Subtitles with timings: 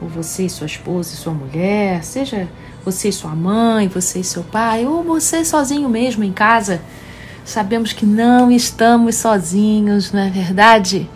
[0.00, 2.48] ou você e sua esposa e sua mulher, seja
[2.84, 6.80] você e sua mãe, você e seu pai, ou você sozinho mesmo em casa.
[7.44, 11.08] Sabemos que não estamos sozinhos, não é verdade?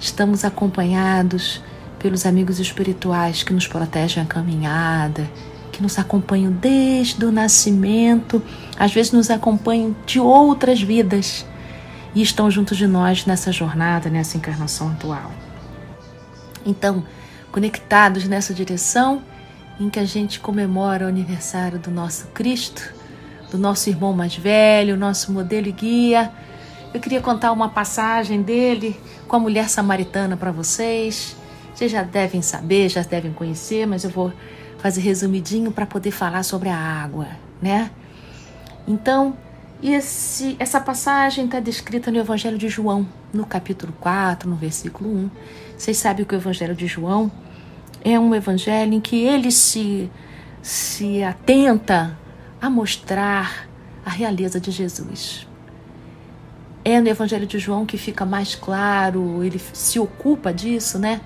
[0.00, 1.60] Estamos acompanhados
[1.98, 5.28] pelos amigos espirituais que nos protegem a caminhada,
[5.72, 8.42] que nos acompanham desde o nascimento,
[8.78, 11.44] às vezes nos acompanham de outras vidas
[12.14, 15.30] e estão junto de nós nessa jornada, nessa encarnação atual.
[16.64, 17.04] Então,
[17.52, 19.22] conectados nessa direção
[19.78, 22.82] em que a gente comemora o aniversário do nosso Cristo,
[23.50, 26.32] do nosso irmão mais velho, nosso modelo e guia,
[26.92, 31.37] eu queria contar uma passagem dele com a mulher samaritana para vocês
[31.78, 34.32] vocês já devem saber, já devem conhecer, mas eu vou
[34.78, 37.28] fazer resumidinho para poder falar sobre a água,
[37.62, 37.92] né?
[38.84, 39.36] Então,
[39.80, 45.30] esse, essa passagem está descrita no Evangelho de João, no capítulo 4, no versículo 1.
[45.78, 47.30] Vocês sabem que o Evangelho de João
[48.04, 50.10] é um evangelho em que ele se,
[50.60, 52.18] se atenta
[52.60, 53.68] a mostrar
[54.04, 55.46] a realeza de Jesus.
[56.84, 61.20] É no Evangelho de João que fica mais claro, ele se ocupa disso, né?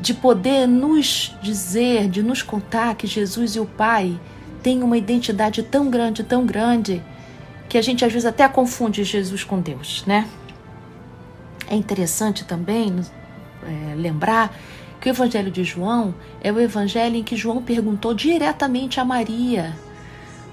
[0.00, 4.18] De poder nos dizer, de nos contar que Jesus e o Pai
[4.62, 7.02] têm uma identidade tão grande, tão grande,
[7.68, 10.26] que a gente às vezes até confunde Jesus com Deus, né?
[11.68, 13.00] É interessante também
[13.62, 14.54] é, lembrar
[15.00, 19.76] que o Evangelho de João é o Evangelho em que João perguntou diretamente a Maria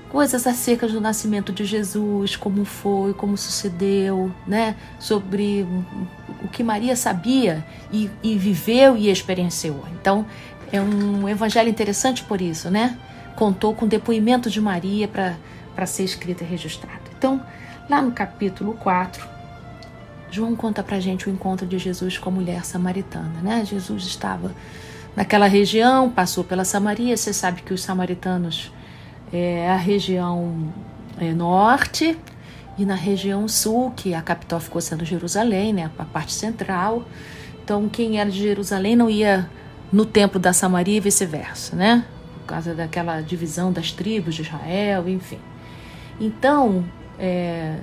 [0.10, 4.76] coisas acerca do nascimento de Jesus, como foi, como sucedeu, né?
[5.00, 5.68] Sobre
[6.44, 9.84] o que Maria sabia e, e viveu e experienciou.
[10.00, 10.26] Então,
[10.72, 12.98] é um evangelho interessante por isso, né?
[13.36, 17.02] Contou com o depoimento de Maria para ser escrito e registrado.
[17.18, 17.42] Então,
[17.90, 19.28] lá no capítulo 4,
[20.30, 23.64] João conta pra gente o encontro de Jesus com a mulher samaritana, né?
[23.66, 24.52] Jesus estava
[25.16, 28.72] naquela região, passou pela Samaria, você sabe que os samaritanos
[29.32, 30.74] é, a região
[31.20, 32.18] é, norte
[32.78, 37.06] e na região sul, que a capital ficou sendo Jerusalém, né, a parte central.
[37.64, 39.50] Então, quem era de Jerusalém não ia
[39.92, 42.06] no templo da Samaria e vice-versa, né?
[42.40, 45.40] Por causa daquela divisão das tribos de Israel, enfim.
[46.20, 46.86] Então,
[47.20, 47.78] é,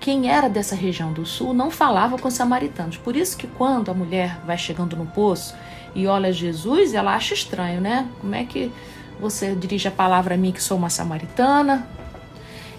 [0.00, 2.96] quem era dessa região do sul não falava com os samaritanos.
[2.96, 5.54] Por isso que quando a mulher vai chegando no poço
[5.94, 8.08] e olha Jesus, ela acha estranho, né?
[8.20, 8.72] Como é que
[9.22, 11.86] você dirige a palavra a mim que sou uma samaritana.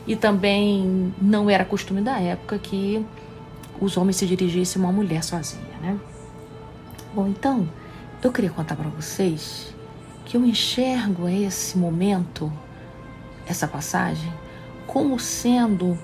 [0.05, 3.03] E também não era costume da época que
[3.79, 5.97] os homens se dirigissem a uma mulher sozinha, né?
[7.15, 7.69] Bom, então,
[8.21, 9.73] eu queria contar para vocês
[10.25, 12.51] que eu enxergo esse momento,
[13.45, 14.31] essa passagem,
[14.85, 15.97] como sendo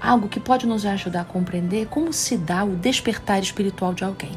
[0.00, 4.36] algo que pode nos ajudar a compreender como se dá o despertar espiritual de alguém.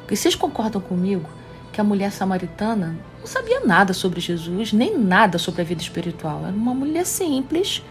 [0.00, 1.28] Porque vocês concordam comigo
[1.72, 6.42] que a mulher samaritana não sabia nada sobre Jesus, nem nada sobre a vida espiritual.
[6.42, 7.82] Era uma mulher simples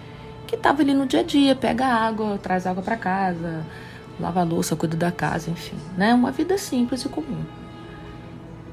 [0.45, 3.65] que estava ali no dia a dia, pega água, traz água para casa,
[4.19, 6.13] lava a louça, cuida da casa, enfim, né?
[6.13, 7.43] Uma vida simples e comum.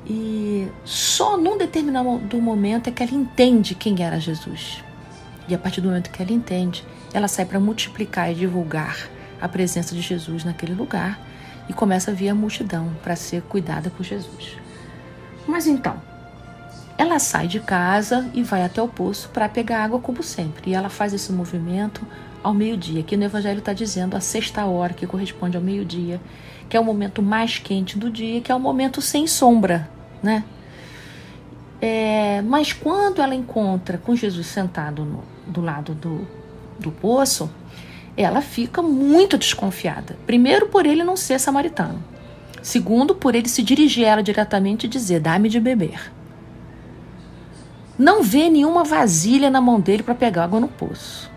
[0.06, 4.84] E só num determinado momento é que ela entende quem era Jesus.
[5.48, 6.84] E a partir do momento que ela entende,
[7.14, 9.08] ela sai para multiplicar e divulgar
[9.40, 11.18] a presença de Jesus naquele lugar
[11.70, 14.58] e começa a vir a multidão para ser cuidada por Jesus.
[15.46, 16.09] Mas então,
[17.10, 20.70] ela sai de casa e vai até o poço para pegar água como sempre.
[20.70, 22.06] E ela faz esse movimento
[22.42, 23.00] ao meio-dia.
[23.00, 26.20] Aqui no Evangelho está dizendo a sexta hora, que corresponde ao meio-dia,
[26.68, 29.90] que é o momento mais quente do dia, que é o momento sem sombra,
[30.22, 30.44] né?
[31.80, 36.28] É, mas quando ela encontra com Jesus sentado no, do lado do,
[36.78, 37.50] do poço,
[38.16, 40.16] ela fica muito desconfiada.
[40.26, 42.02] Primeiro, por ele não ser samaritano.
[42.62, 46.12] Segundo, por ele se dirigir a ela diretamente e dizer: dá-me de beber.
[48.00, 51.30] Não vê nenhuma vasilha na mão dele para pegar água no poço.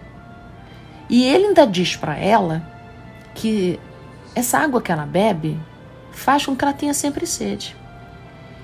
[1.09, 2.63] E ele ainda diz para ela
[3.35, 3.77] que
[4.33, 5.59] essa água que ela bebe
[6.13, 7.75] faz com que ela tenha sempre sede.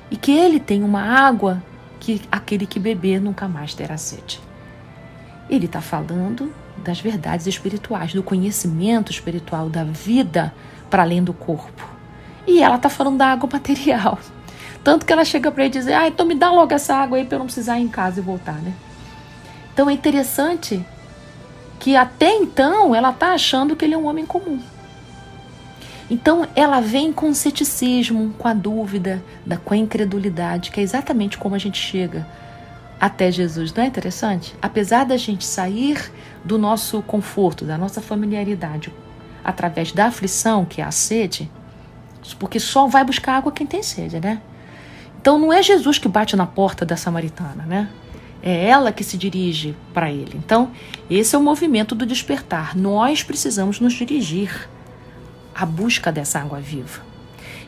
[0.10, 1.62] E que ele tem uma água
[2.00, 4.40] que aquele que beber nunca mais terá sede.
[5.50, 10.54] Ele está falando das verdades espirituais, do conhecimento espiritual, da vida
[10.90, 11.86] para além do corpo.
[12.48, 14.18] E ela está falando da água material.
[14.83, 17.25] Tanto que ela chega para ele dizer: Ah, então me dá logo essa água aí
[17.25, 18.73] para eu não precisar ir em casa e voltar, né?
[19.73, 20.85] Então é interessante
[21.79, 24.59] que até então ela está achando que ele é um homem comum.
[26.09, 29.23] Então ela vem com o ceticismo, com a dúvida,
[29.63, 32.27] com a incredulidade, que é exatamente como a gente chega
[32.99, 33.73] até Jesus.
[33.73, 34.55] Não é interessante?
[34.61, 36.11] Apesar da gente sair
[36.43, 38.91] do nosso conforto, da nossa familiaridade,
[39.43, 41.49] através da aflição, que é a sede,
[42.37, 44.41] porque só vai buscar água quem tem sede, né?
[45.19, 47.89] Então não é Jesus que bate na porta da samaritana, né?
[48.42, 50.31] É ela que se dirige para ele.
[50.36, 50.71] Então,
[51.10, 52.74] esse é o movimento do despertar.
[52.75, 54.69] Nós precisamos nos dirigir
[55.54, 57.01] à busca dessa água viva.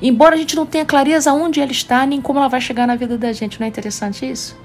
[0.02, 2.96] Embora a gente não tenha clareza onde ela está, nem como ela vai chegar na
[2.96, 4.58] vida da gente, não é interessante isso?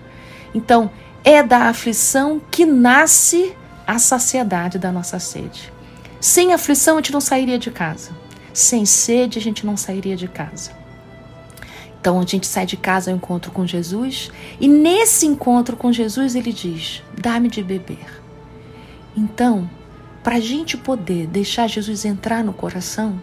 [0.54, 0.88] Então,
[1.24, 3.52] é da aflição que nasce
[3.84, 5.72] a saciedade da nossa sede.
[6.20, 8.12] Sem aflição, a gente não sairia de casa.
[8.52, 10.85] Sem sede, a gente não sairia de casa.
[12.06, 14.30] Então, a gente sai de casa ao encontro com Jesus,
[14.60, 18.22] e nesse encontro com Jesus, ele diz: Dá-me de beber.
[19.16, 19.68] Então,
[20.22, 23.20] para a gente poder deixar Jesus entrar no coração,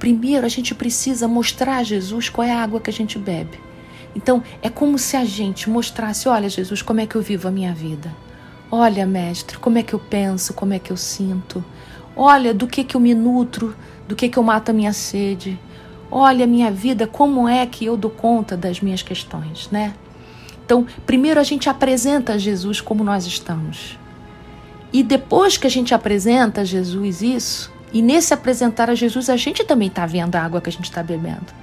[0.00, 3.60] primeiro a gente precisa mostrar a Jesus qual é a água que a gente bebe.
[4.16, 7.52] Então, é como se a gente mostrasse: olha, Jesus, como é que eu vivo a
[7.52, 8.12] minha vida?
[8.68, 11.64] Olha, mestre, como é que eu penso, como é que eu sinto?
[12.16, 13.76] Olha, do que que eu me nutro,
[14.08, 15.56] do que que eu mato a minha sede?
[16.14, 19.94] Olha minha vida, como é que eu dou conta das minhas questões, né?
[20.64, 23.98] Então, primeiro a gente apresenta a Jesus como nós estamos.
[24.92, 29.36] E depois que a gente apresenta a Jesus isso, e nesse apresentar a Jesus, a
[29.36, 31.62] gente também está vendo a água que a gente está bebendo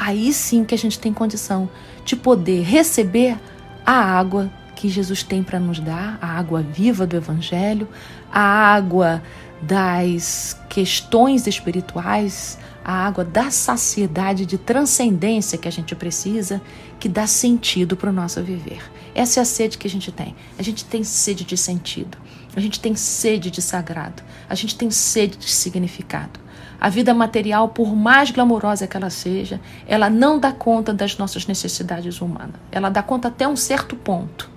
[0.00, 1.68] aí sim que a gente tem condição
[2.06, 3.36] de poder receber
[3.84, 7.86] a água que Jesus tem para nos dar, a água viva do Evangelho,
[8.32, 9.22] a água
[9.60, 16.60] das questões espirituais, a água da saciedade de transcendência que a gente precisa,
[16.98, 18.82] que dá sentido para o nosso viver.
[19.14, 20.34] Essa é a sede que a gente tem.
[20.58, 22.16] A gente tem sede de sentido,
[22.54, 26.40] a gente tem sede de sagrado, a gente tem sede de significado.
[26.80, 31.46] A vida material, por mais glamourosa que ela seja, ela não dá conta das nossas
[31.46, 32.54] necessidades humanas.
[32.72, 34.50] Ela dá conta até um certo ponto.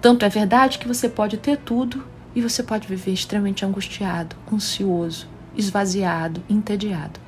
[0.00, 2.04] Tanto é verdade que você pode ter tudo
[2.34, 7.21] e você pode viver extremamente angustiado, ansioso, esvaziado, entediado.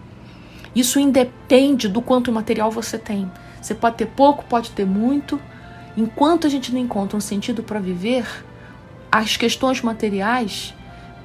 [0.74, 3.30] Isso independe do quanto material você tem.
[3.60, 5.40] Você pode ter pouco, pode ter muito.
[5.96, 8.26] Enquanto a gente não encontra um sentido para viver,
[9.10, 10.74] as questões materiais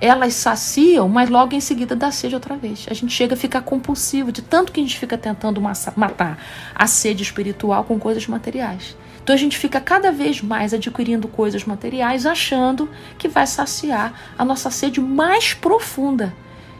[0.01, 2.86] elas saciam, mas logo em seguida dá sede outra vez.
[2.89, 6.38] A gente chega a ficar compulsivo de tanto que a gente fica tentando matar
[6.74, 8.96] a sede espiritual com coisas materiais.
[9.22, 14.46] Então a gente fica cada vez mais adquirindo coisas materiais, achando que vai saciar a
[14.46, 16.34] nossa sede mais profunda,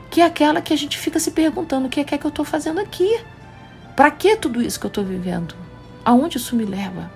[0.09, 2.25] que é aquela que a gente fica se perguntando: o que é que, é que
[2.25, 3.19] eu estou fazendo aqui?
[3.95, 5.55] Para que tudo isso que eu estou vivendo?
[6.03, 7.11] Aonde isso me leva?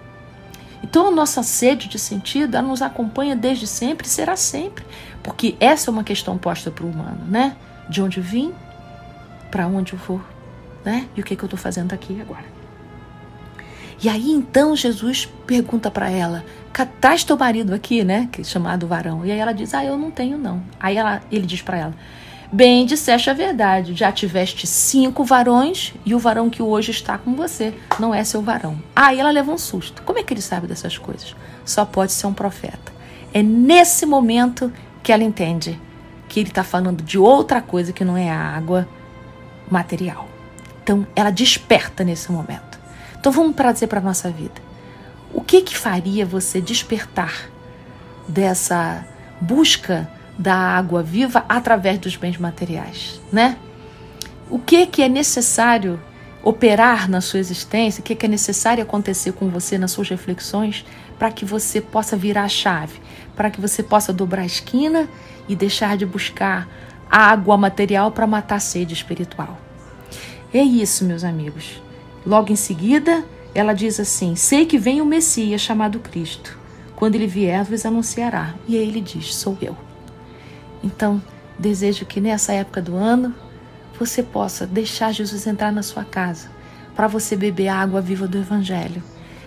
[0.83, 4.85] Então a nossa sede de sentido, ela nos acompanha desde sempre e será sempre.
[5.23, 7.55] Porque essa é uma questão posta para o humano, né?
[7.89, 8.53] De onde vim,
[9.49, 10.21] para onde eu vou,
[10.83, 11.07] né?
[11.15, 12.45] E o que, que eu estou fazendo aqui agora.
[14.03, 16.43] E aí então Jesus pergunta para ela:
[16.99, 18.27] traz teu marido aqui, né?
[18.29, 19.25] Que é chamado varão.
[19.25, 20.61] E aí ela diz: Ah, eu não tenho não.
[20.77, 21.93] Aí ela, ele diz para ela:
[22.53, 23.95] Bem, disseste a verdade.
[23.95, 28.43] Já tiveste cinco varões e o varão que hoje está com você não é seu
[28.43, 28.79] varão.
[28.95, 30.03] Aí ela leva um susto.
[30.03, 31.35] Como é que ele sabe dessas coisas?
[31.65, 32.93] Só pode ser um profeta.
[33.33, 35.81] É nesse momento que ela entende
[36.29, 38.87] que ele está falando de outra coisa que não é a água
[39.67, 40.29] material.
[40.83, 42.79] Então, ela desperta nesse momento.
[43.19, 44.61] Então vamos trazer para a nossa vida.
[45.33, 47.49] O que que faria você despertar
[48.27, 49.03] dessa
[49.41, 53.57] busca da água viva através dos bens materiais, né?
[54.49, 55.99] O que que é necessário
[56.43, 60.85] operar na sua existência, o que, que é necessário acontecer com você nas suas reflexões
[61.17, 62.99] para que você possa virar a chave,
[63.35, 65.07] para que você possa dobrar a esquina
[65.47, 66.67] e deixar de buscar
[67.09, 69.57] água material para matar a sede espiritual.
[70.53, 71.81] É isso, meus amigos.
[72.25, 73.23] Logo em seguida,
[73.55, 76.57] ela diz assim: Sei que vem o Messias chamado Cristo.
[76.95, 78.53] Quando ele vier, vos anunciará.
[78.67, 79.75] E aí ele diz: Sou eu.
[80.83, 81.21] Então,
[81.57, 83.33] desejo que nessa época do ano
[83.97, 86.49] você possa deixar Jesus entrar na sua casa
[86.93, 89.01] para você beber a água viva do Evangelho,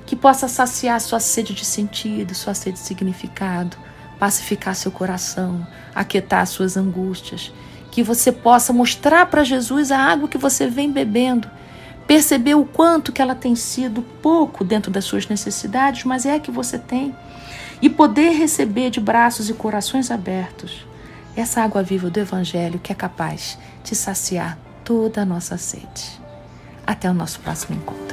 [0.06, 3.76] que possa saciar sua sede de sentido, sua sede de significado,
[4.18, 7.52] pacificar seu coração, aquietar suas angústias,
[7.90, 11.48] que você possa mostrar para Jesus a água que você vem bebendo,
[12.06, 16.40] perceber o quanto que ela tem sido pouco dentro das suas necessidades, mas é a
[16.40, 17.14] que você tem,
[17.82, 20.86] e poder receber de braços e corações abertos
[21.40, 26.20] essa água viva do Evangelho que é capaz de saciar toda a nossa sede.
[26.86, 28.05] Até o nosso próximo encontro.